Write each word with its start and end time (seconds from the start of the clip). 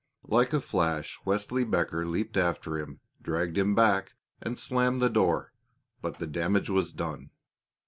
Like 0.25 0.51
a 0.51 0.59
flash 0.59 1.19
Wesley 1.25 1.63
Becker 1.63 2.07
leaped 2.07 2.35
after 2.35 2.75
him, 2.79 3.01
dragged 3.21 3.55
him 3.55 3.75
back, 3.75 4.15
and 4.41 4.57
slammed 4.57 4.99
the 4.99 5.11
door; 5.11 5.53
but 6.01 6.17
the 6.17 6.25
damage 6.25 6.71
was 6.71 6.91
done. 6.91 7.29